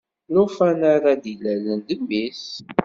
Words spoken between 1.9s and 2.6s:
mmi-s.